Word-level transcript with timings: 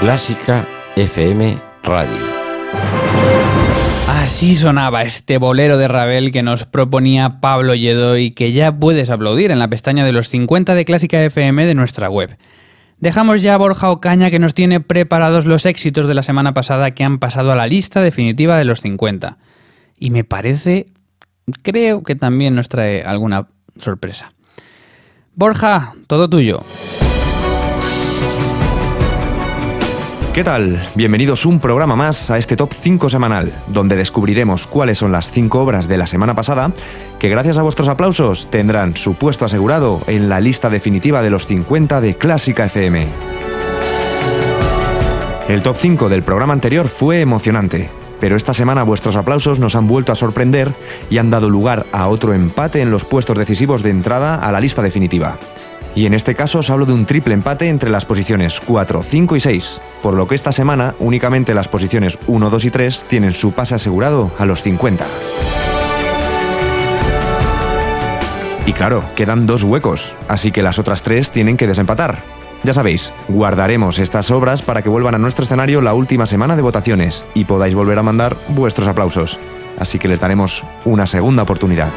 Clásica 0.00 0.66
FM 0.96 1.58
Radio. 1.82 2.16
Así 4.08 4.54
sonaba 4.54 5.02
este 5.02 5.36
bolero 5.36 5.76
de 5.76 5.88
Ravel 5.88 6.30
que 6.30 6.42
nos 6.42 6.64
proponía 6.64 7.38
Pablo 7.42 7.74
Lledó 7.74 8.16
y 8.16 8.30
que 8.30 8.52
ya 8.52 8.74
puedes 8.74 9.10
aplaudir 9.10 9.50
en 9.50 9.58
la 9.58 9.68
pestaña 9.68 10.06
de 10.06 10.12
los 10.12 10.30
50 10.30 10.74
de 10.74 10.86
Clásica 10.86 11.22
FM 11.22 11.66
de 11.66 11.74
nuestra 11.74 12.08
web. 12.08 12.38
Dejamos 12.96 13.42
ya 13.42 13.52
a 13.52 13.58
Borja 13.58 13.90
Ocaña 13.90 14.30
que 14.30 14.38
nos 14.38 14.54
tiene 14.54 14.80
preparados 14.80 15.44
los 15.44 15.66
éxitos 15.66 16.06
de 16.06 16.14
la 16.14 16.22
semana 16.22 16.54
pasada 16.54 16.92
que 16.92 17.04
han 17.04 17.18
pasado 17.18 17.52
a 17.52 17.56
la 17.56 17.66
lista 17.66 18.00
definitiva 18.00 18.56
de 18.56 18.64
los 18.64 18.80
50. 18.80 19.36
Y 19.98 20.08
me 20.08 20.24
parece, 20.24 20.86
creo 21.60 22.02
que 22.04 22.16
también 22.16 22.54
nos 22.54 22.70
trae 22.70 23.02
alguna 23.02 23.48
sorpresa. 23.76 24.32
Borja, 25.34 25.92
todo 26.06 26.30
tuyo. 26.30 26.62
¿Qué 30.40 30.44
tal? 30.44 30.88
Bienvenidos 30.94 31.44
un 31.44 31.60
programa 31.60 31.96
más 31.96 32.30
a 32.30 32.38
este 32.38 32.56
Top 32.56 32.72
5 32.72 33.10
semanal, 33.10 33.52
donde 33.66 33.94
descubriremos 33.94 34.66
cuáles 34.66 34.96
son 34.96 35.12
las 35.12 35.30
5 35.30 35.60
obras 35.60 35.86
de 35.86 35.98
la 35.98 36.06
semana 36.06 36.34
pasada 36.34 36.72
que 37.18 37.28
gracias 37.28 37.58
a 37.58 37.62
vuestros 37.62 37.88
aplausos 37.88 38.48
tendrán 38.50 38.96
su 38.96 39.12
puesto 39.16 39.44
asegurado 39.44 40.00
en 40.06 40.30
la 40.30 40.40
lista 40.40 40.70
definitiva 40.70 41.20
de 41.20 41.28
los 41.28 41.44
50 41.44 42.00
de 42.00 42.16
Clásica 42.16 42.64
FM. 42.64 43.06
El 45.50 45.60
top 45.60 45.76
5 45.78 46.08
del 46.08 46.22
programa 46.22 46.54
anterior 46.54 46.88
fue 46.88 47.20
emocionante, 47.20 47.90
pero 48.18 48.34
esta 48.34 48.54
semana 48.54 48.82
vuestros 48.82 49.16
aplausos 49.16 49.58
nos 49.58 49.74
han 49.74 49.88
vuelto 49.88 50.10
a 50.10 50.16
sorprender 50.16 50.72
y 51.10 51.18
han 51.18 51.28
dado 51.28 51.50
lugar 51.50 51.84
a 51.92 52.08
otro 52.08 52.32
empate 52.32 52.80
en 52.80 52.90
los 52.90 53.04
puestos 53.04 53.36
decisivos 53.36 53.82
de 53.82 53.90
entrada 53.90 54.36
a 54.36 54.50
la 54.52 54.60
lista 54.60 54.80
definitiva. 54.80 55.36
Y 55.94 56.06
en 56.06 56.14
este 56.14 56.34
caso 56.34 56.60
os 56.60 56.70
hablo 56.70 56.86
de 56.86 56.92
un 56.92 57.06
triple 57.06 57.34
empate 57.34 57.68
entre 57.68 57.90
las 57.90 58.04
posiciones 58.04 58.60
4, 58.60 59.02
5 59.02 59.36
y 59.36 59.40
6, 59.40 59.80
por 60.02 60.14
lo 60.14 60.28
que 60.28 60.34
esta 60.34 60.52
semana 60.52 60.94
únicamente 60.98 61.54
las 61.54 61.68
posiciones 61.68 62.18
1, 62.26 62.50
2 62.50 62.64
y 62.64 62.70
3 62.70 63.04
tienen 63.08 63.32
su 63.32 63.52
pase 63.52 63.74
asegurado 63.74 64.30
a 64.38 64.46
los 64.46 64.62
50. 64.62 65.06
Y 68.66 68.72
claro, 68.72 69.04
quedan 69.16 69.46
dos 69.46 69.64
huecos, 69.64 70.14
así 70.28 70.52
que 70.52 70.62
las 70.62 70.78
otras 70.78 71.02
tres 71.02 71.32
tienen 71.32 71.56
que 71.56 71.66
desempatar. 71.66 72.22
Ya 72.62 72.74
sabéis, 72.74 73.12
guardaremos 73.26 73.98
estas 73.98 74.30
obras 74.30 74.62
para 74.62 74.82
que 74.82 74.88
vuelvan 74.88 75.14
a 75.14 75.18
nuestro 75.18 75.44
escenario 75.44 75.80
la 75.80 75.94
última 75.94 76.26
semana 76.26 76.56
de 76.56 76.62
votaciones 76.62 77.24
y 77.34 77.46
podáis 77.46 77.74
volver 77.74 77.98
a 77.98 78.02
mandar 78.02 78.36
vuestros 78.48 78.86
aplausos. 78.86 79.38
Así 79.78 79.98
que 79.98 80.08
les 80.08 80.20
daremos 80.20 80.62
una 80.84 81.06
segunda 81.06 81.42
oportunidad. 81.42 81.88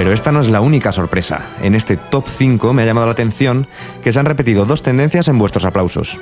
Pero 0.00 0.14
esta 0.14 0.32
no 0.32 0.40
es 0.40 0.48
la 0.48 0.62
única 0.62 0.92
sorpresa. 0.92 1.42
En 1.60 1.74
este 1.74 1.98
top 1.98 2.24
5 2.26 2.72
me 2.72 2.80
ha 2.80 2.86
llamado 2.86 3.06
la 3.06 3.12
atención 3.12 3.66
que 4.02 4.12
se 4.12 4.18
han 4.18 4.24
repetido 4.24 4.64
dos 4.64 4.82
tendencias 4.82 5.28
en 5.28 5.36
vuestros 5.36 5.66
aplausos. 5.66 6.18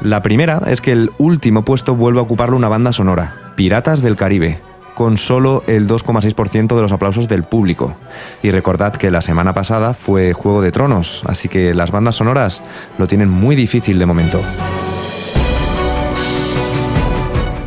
La 0.00 0.22
primera 0.22 0.62
es 0.68 0.80
que 0.80 0.92
el 0.92 1.10
último 1.18 1.66
puesto 1.66 1.94
vuelve 1.94 2.20
a 2.20 2.22
ocuparlo 2.22 2.56
una 2.56 2.70
banda 2.70 2.92
sonora, 2.92 3.52
Piratas 3.56 4.00
del 4.00 4.16
Caribe, 4.16 4.58
con 4.94 5.18
solo 5.18 5.64
el 5.66 5.86
2,6% 5.86 6.74
de 6.74 6.80
los 6.80 6.92
aplausos 6.92 7.28
del 7.28 7.44
público. 7.44 7.94
Y 8.42 8.50
recordad 8.52 8.94
que 8.94 9.10
la 9.10 9.20
semana 9.20 9.52
pasada 9.52 9.92
fue 9.92 10.32
Juego 10.32 10.62
de 10.62 10.72
Tronos, 10.72 11.24
así 11.26 11.50
que 11.50 11.74
las 11.74 11.90
bandas 11.90 12.16
sonoras 12.16 12.62
lo 12.96 13.06
tienen 13.06 13.28
muy 13.28 13.54
difícil 13.54 13.98
de 13.98 14.06
momento. 14.06 14.40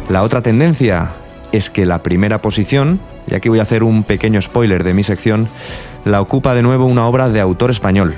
La 0.10 0.24
otra 0.24 0.42
tendencia 0.42 1.12
es 1.52 1.70
que 1.70 1.86
la 1.86 2.04
primera 2.04 2.42
posición 2.42 3.00
y 3.30 3.36
aquí 3.36 3.50
voy 3.50 3.60
a 3.60 3.64
hacer 3.64 3.84
un 3.84 4.04
pequeño 4.04 4.42
spoiler 4.42 4.84
de 4.84 4.94
mi 4.94 5.04
sección, 5.04 5.48
la 6.06 6.22
ocupa 6.22 6.54
de 6.54 6.62
nuevo 6.62 6.86
una 6.86 7.06
obra 7.08 7.30
de 7.30 7.42
autor 7.42 7.72
español. 7.72 8.16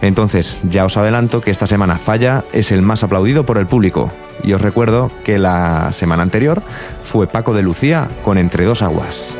Entonces, 0.00 0.60
ya 0.64 0.84
os 0.84 0.96
adelanto 0.96 1.40
que 1.40 1.50
esta 1.50 1.66
semana 1.66 1.98
Falla 1.98 2.44
es 2.52 2.70
el 2.72 2.82
más 2.82 3.02
aplaudido 3.02 3.44
por 3.44 3.58
el 3.58 3.66
público. 3.66 4.10
Y 4.44 4.52
os 4.52 4.60
recuerdo 4.60 5.10
que 5.24 5.38
la 5.38 5.92
semana 5.92 6.22
anterior 6.22 6.62
fue 7.02 7.26
Paco 7.26 7.52
de 7.52 7.62
Lucía 7.62 8.08
con 8.22 8.38
Entre 8.38 8.64
dos 8.64 8.82
aguas. 8.82 9.34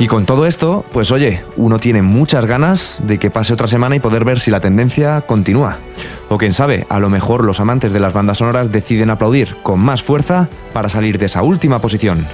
Y 0.00 0.06
con 0.06 0.24
todo 0.24 0.46
esto, 0.46 0.82
pues 0.94 1.12
oye, 1.12 1.44
uno 1.56 1.78
tiene 1.78 2.00
muchas 2.00 2.46
ganas 2.46 2.96
de 3.02 3.18
que 3.18 3.30
pase 3.30 3.52
otra 3.52 3.66
semana 3.66 3.96
y 3.96 4.00
poder 4.00 4.24
ver 4.24 4.40
si 4.40 4.50
la 4.50 4.58
tendencia 4.58 5.20
continúa. 5.20 5.76
O 6.30 6.38
quién 6.38 6.54
sabe, 6.54 6.86
a 6.88 6.98
lo 7.00 7.10
mejor 7.10 7.44
los 7.44 7.60
amantes 7.60 7.92
de 7.92 8.00
las 8.00 8.14
bandas 8.14 8.38
sonoras 8.38 8.72
deciden 8.72 9.10
aplaudir 9.10 9.56
con 9.62 9.78
más 9.78 10.02
fuerza 10.02 10.48
para 10.72 10.88
salir 10.88 11.18
de 11.18 11.26
esa 11.26 11.42
última 11.42 11.80
posición. 11.80 12.26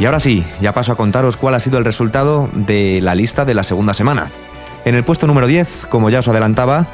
Y 0.00 0.04
ahora 0.04 0.18
sí, 0.18 0.44
ya 0.60 0.74
paso 0.74 0.90
a 0.90 0.96
contaros 0.96 1.36
cuál 1.36 1.54
ha 1.54 1.60
sido 1.60 1.78
el 1.78 1.84
resultado 1.84 2.50
de 2.52 3.00
la 3.00 3.14
lista 3.14 3.44
de 3.44 3.54
la 3.54 3.62
segunda 3.62 3.94
semana. 3.94 4.32
En 4.84 4.96
el 4.96 5.04
puesto 5.04 5.28
número 5.28 5.46
10, 5.46 5.86
como 5.90 6.10
ya 6.10 6.18
os 6.18 6.28
adelantaba, 6.28 6.88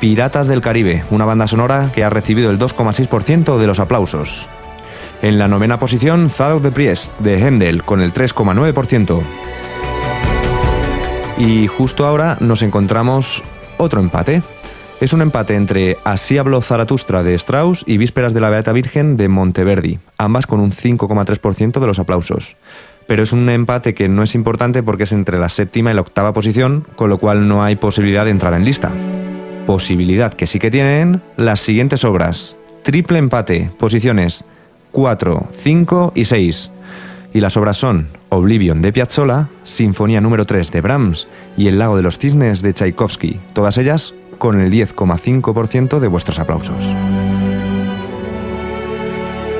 Piratas 0.00 0.48
del 0.48 0.60
Caribe, 0.60 1.04
una 1.08 1.24
banda 1.24 1.46
sonora 1.46 1.88
que 1.94 2.04
ha 2.04 2.10
recibido 2.10 2.50
el 2.50 2.58
2,6% 2.58 3.56
de 3.56 3.66
los 3.66 3.80
aplausos. 3.80 4.48
En 5.22 5.38
la 5.38 5.46
novena 5.46 5.78
posición, 5.78 6.30
Zadok 6.30 6.64
de 6.64 6.72
Priest, 6.72 7.16
de 7.20 7.38
Händel, 7.38 7.84
con 7.84 8.00
el 8.00 8.12
3,9%. 8.12 9.22
Y 11.38 11.68
justo 11.68 12.06
ahora 12.06 12.36
nos 12.40 12.60
encontramos 12.62 13.44
otro 13.78 14.00
empate. 14.00 14.42
Es 15.00 15.12
un 15.12 15.22
empate 15.22 15.54
entre 15.54 15.96
Así 16.02 16.38
habló 16.38 16.60
Zaratustra 16.60 17.22
de 17.22 17.34
Strauss 17.34 17.84
y 17.86 17.98
Vísperas 17.98 18.34
de 18.34 18.40
la 18.40 18.50
Beata 18.50 18.72
Virgen 18.72 19.16
de 19.16 19.28
Monteverdi, 19.28 20.00
ambas 20.18 20.48
con 20.48 20.58
un 20.58 20.72
5,3% 20.72 21.78
de 21.78 21.86
los 21.86 22.00
aplausos. 22.00 22.56
Pero 23.06 23.22
es 23.22 23.32
un 23.32 23.48
empate 23.48 23.94
que 23.94 24.08
no 24.08 24.24
es 24.24 24.34
importante 24.34 24.82
porque 24.82 25.04
es 25.04 25.12
entre 25.12 25.38
la 25.38 25.48
séptima 25.48 25.92
y 25.92 25.94
la 25.94 26.00
octava 26.00 26.32
posición, 26.32 26.84
con 26.96 27.10
lo 27.10 27.18
cual 27.18 27.46
no 27.46 27.62
hay 27.62 27.76
posibilidad 27.76 28.24
de 28.24 28.32
entrada 28.32 28.56
en 28.56 28.64
lista. 28.64 28.90
Posibilidad 29.66 30.34
que 30.34 30.48
sí 30.48 30.58
que 30.58 30.72
tienen 30.72 31.22
las 31.36 31.60
siguientes 31.60 32.02
obras. 32.02 32.56
Triple 32.82 33.18
empate, 33.18 33.70
posiciones 33.78 34.44
4, 34.92 35.48
5 35.58 36.12
y 36.14 36.24
6. 36.24 36.70
Y 37.34 37.40
las 37.40 37.56
obras 37.56 37.78
son 37.78 38.08
Oblivion 38.28 38.82
de 38.82 38.92
Piazzolla, 38.92 39.48
Sinfonía 39.64 40.20
número 40.20 40.44
3 40.44 40.70
de 40.70 40.80
Brahms 40.80 41.26
y 41.56 41.68
El 41.68 41.78
lago 41.78 41.96
de 41.96 42.02
los 42.02 42.18
cisnes 42.18 42.62
de 42.62 42.72
Tchaikovsky, 42.72 43.40
todas 43.54 43.78
ellas 43.78 44.14
con 44.38 44.60
el 44.60 44.70
10,5% 44.70 45.98
de 45.98 46.08
vuestros 46.08 46.38
aplausos. 46.38 46.84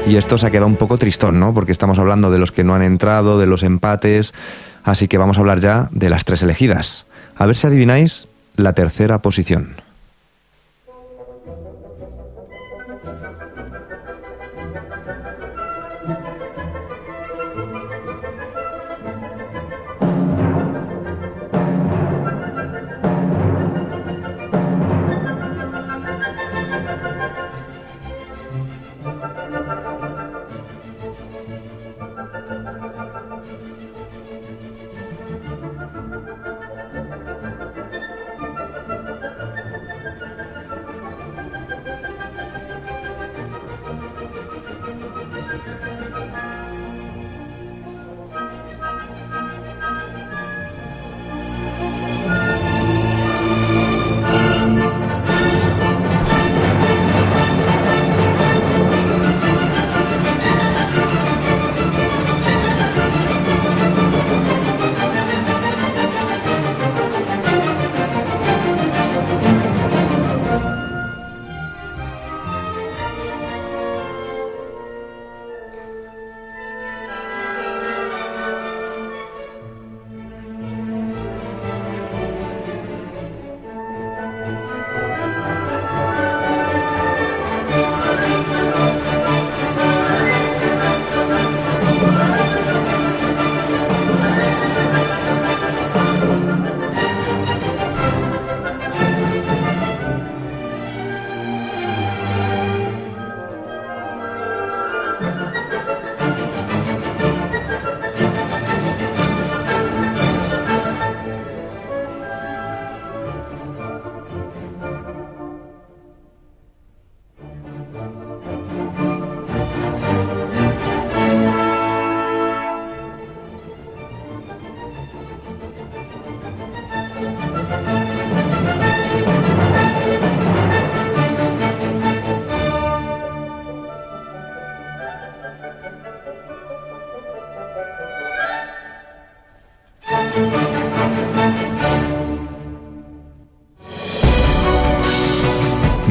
Y 0.06 0.16
esto 0.16 0.36
se 0.36 0.46
ha 0.46 0.50
quedado 0.50 0.66
un 0.66 0.76
poco 0.76 0.98
tristón, 0.98 1.38
¿no? 1.38 1.54
Porque 1.54 1.72
estamos 1.72 1.98
hablando 1.98 2.30
de 2.30 2.38
los 2.38 2.50
que 2.50 2.64
no 2.64 2.74
han 2.74 2.82
entrado, 2.82 3.38
de 3.38 3.46
los 3.46 3.62
empates, 3.62 4.34
así 4.82 5.06
que 5.06 5.18
vamos 5.18 5.38
a 5.38 5.40
hablar 5.40 5.60
ya 5.60 5.88
de 5.92 6.10
las 6.10 6.24
tres 6.24 6.42
elegidas. 6.42 7.06
A 7.36 7.46
ver 7.46 7.56
si 7.56 7.66
adivináis 7.66 8.26
la 8.56 8.72
tercera 8.72 9.22
posición. 9.22 9.76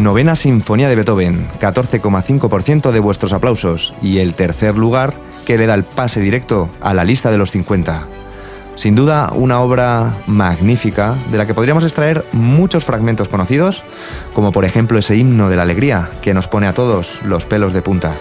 Novena 0.01 0.35
Sinfonía 0.35 0.89
de 0.89 0.95
Beethoven, 0.95 1.47
14,5% 1.59 2.91
de 2.91 2.99
vuestros 2.99 3.33
aplausos 3.33 3.93
y 4.01 4.17
el 4.17 4.33
tercer 4.33 4.75
lugar 4.75 5.13
que 5.45 5.57
le 5.57 5.67
da 5.67 5.75
el 5.75 5.83
pase 5.83 6.19
directo 6.19 6.69
a 6.81 6.93
la 6.93 7.03
lista 7.05 7.29
de 7.29 7.37
los 7.37 7.51
50. 7.51 8.20
Sin 8.75 8.95
duda, 8.95 9.31
una 9.35 9.59
obra 9.59 10.15
magnífica 10.27 11.15
de 11.29 11.37
la 11.37 11.45
que 11.45 11.53
podríamos 11.53 11.83
extraer 11.83 12.25
muchos 12.31 12.85
fragmentos 12.85 13.27
conocidos, 13.27 13.83
como 14.33 14.51
por 14.51 14.65
ejemplo 14.65 14.97
ese 14.97 15.17
himno 15.17 15.49
de 15.49 15.55
la 15.55 15.63
alegría 15.63 16.09
que 16.21 16.33
nos 16.33 16.47
pone 16.47 16.67
a 16.67 16.73
todos 16.73 17.21
los 17.23 17.45
pelos 17.45 17.73
de 17.73 17.81
punta. 17.81 18.15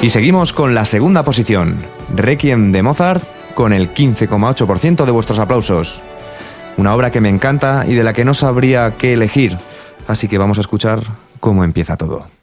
Y 0.00 0.10
seguimos 0.10 0.52
con 0.52 0.74
la 0.74 0.84
segunda 0.84 1.24
posición, 1.24 1.76
Requiem 2.14 2.70
de 2.70 2.82
Mozart, 2.82 3.24
con 3.54 3.72
el 3.72 3.92
15,8% 3.92 5.04
de 5.04 5.10
vuestros 5.10 5.40
aplausos. 5.40 6.00
Una 6.76 6.94
obra 6.94 7.10
que 7.10 7.20
me 7.20 7.28
encanta 7.28 7.84
y 7.86 7.94
de 7.94 8.04
la 8.04 8.12
que 8.12 8.24
no 8.24 8.32
sabría 8.32 8.94
qué 8.96 9.14
elegir, 9.14 9.58
así 10.06 10.28
que 10.28 10.38
vamos 10.38 10.58
a 10.58 10.60
escuchar 10.60 11.00
cómo 11.40 11.64
empieza 11.64 11.96
todo. 11.96 12.37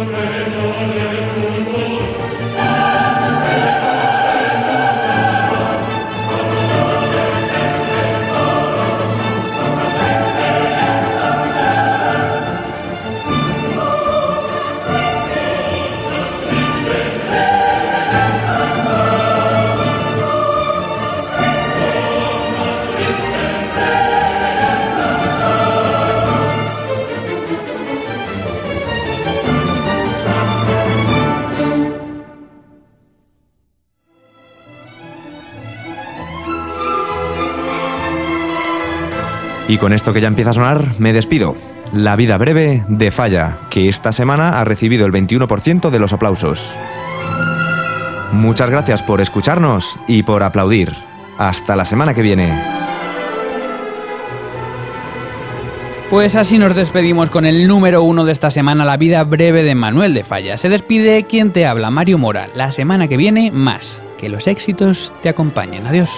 Amen. 0.00 0.29
Y 39.70 39.78
con 39.78 39.92
esto 39.92 40.12
que 40.12 40.20
ya 40.20 40.26
empieza 40.26 40.50
a 40.50 40.54
sonar, 40.54 40.96
me 40.98 41.12
despido. 41.12 41.54
La 41.92 42.16
vida 42.16 42.36
breve 42.38 42.82
de 42.88 43.12
Falla, 43.12 43.58
que 43.70 43.88
esta 43.88 44.12
semana 44.12 44.58
ha 44.58 44.64
recibido 44.64 45.06
el 45.06 45.12
21% 45.12 45.90
de 45.90 45.98
los 46.00 46.12
aplausos. 46.12 46.74
Muchas 48.32 48.68
gracias 48.68 49.00
por 49.00 49.20
escucharnos 49.20 49.96
y 50.08 50.24
por 50.24 50.42
aplaudir. 50.42 50.92
Hasta 51.38 51.76
la 51.76 51.84
semana 51.84 52.14
que 52.14 52.22
viene. 52.22 52.52
Pues 56.10 56.34
así 56.34 56.58
nos 56.58 56.74
despedimos 56.74 57.30
con 57.30 57.46
el 57.46 57.68
número 57.68 58.02
uno 58.02 58.24
de 58.24 58.32
esta 58.32 58.50
semana, 58.50 58.84
La 58.84 58.96
vida 58.96 59.22
breve 59.22 59.62
de 59.62 59.76
Manuel 59.76 60.14
de 60.14 60.24
Falla. 60.24 60.58
Se 60.58 60.68
despide 60.68 61.26
quien 61.26 61.52
te 61.52 61.64
habla, 61.64 61.90
Mario 61.90 62.18
Mora. 62.18 62.48
La 62.56 62.72
semana 62.72 63.06
que 63.06 63.16
viene, 63.16 63.52
más. 63.52 64.02
Que 64.18 64.30
los 64.30 64.48
éxitos 64.48 65.12
te 65.22 65.28
acompañen. 65.28 65.86
Adiós. 65.86 66.10